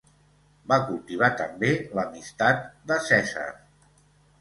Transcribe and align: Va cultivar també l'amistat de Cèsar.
Va 0.73 0.77
cultivar 0.87 1.29
també 1.43 1.71
l'amistat 1.99 2.67
de 2.93 3.01
Cèsar. 3.13 3.49